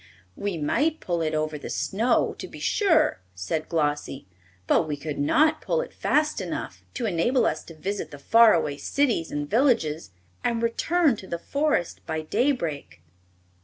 "We 0.35 0.57
might 0.57 0.99
pull 0.99 1.21
it 1.21 1.35
over 1.35 1.59
the 1.59 1.69
snow, 1.69 2.33
to 2.39 2.47
be 2.47 2.57
sure," 2.57 3.21
said 3.35 3.69
Glossie; 3.69 4.25
"but 4.65 4.87
we 4.87 4.99
would 5.05 5.19
not 5.19 5.61
pull 5.61 5.79
it 5.81 5.93
fast 5.93 6.41
enough 6.41 6.81
to 6.95 7.05
enable 7.05 7.45
us 7.45 7.63
to 7.65 7.75
visit 7.75 8.09
the 8.09 8.17
far 8.17 8.55
away 8.55 8.77
cities 8.77 9.29
and 9.31 9.47
villages 9.47 10.09
and 10.43 10.63
return 10.63 11.17
to 11.17 11.27
the 11.27 11.37
Forest 11.37 12.03
by 12.07 12.21
daybreak." 12.21 13.03